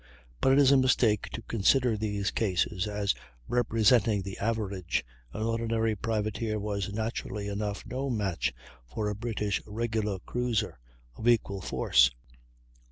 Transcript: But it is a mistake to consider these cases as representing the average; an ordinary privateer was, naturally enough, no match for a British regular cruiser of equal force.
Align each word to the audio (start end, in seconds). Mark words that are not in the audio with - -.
But 0.41 0.53
it 0.53 0.57
is 0.57 0.71
a 0.71 0.77
mistake 0.77 1.29
to 1.33 1.43
consider 1.43 1.95
these 1.95 2.31
cases 2.31 2.87
as 2.87 3.13
representing 3.47 4.23
the 4.23 4.39
average; 4.39 5.05
an 5.31 5.43
ordinary 5.43 5.95
privateer 5.95 6.59
was, 6.59 6.91
naturally 6.91 7.47
enough, 7.47 7.85
no 7.85 8.09
match 8.09 8.51
for 8.87 9.09
a 9.09 9.13
British 9.15 9.61
regular 9.67 10.17
cruiser 10.17 10.79
of 11.15 11.27
equal 11.27 11.61
force. 11.61 12.09